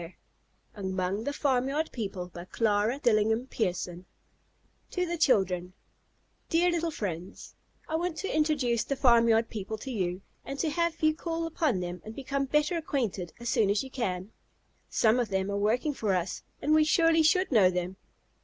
[0.01, 0.17] DUTTON
[0.73, 4.05] AND COMPANY 31 WEST TWENTY THIRD STREET 1899
[4.89, 5.73] TO THE CHILDREN
[6.49, 7.53] Dear Little Friends:
[7.87, 11.81] I want to introduce the farmyard people to you, and to have you call upon
[11.81, 14.31] them and become better acquainted as soon as you can.
[14.89, 17.97] Some of them are working for us, and we surely should know them.